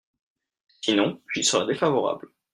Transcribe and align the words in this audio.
Sinon, 0.81 1.21
j’y 1.31 1.43
serai 1.43 1.67
défavorable. 1.67 2.31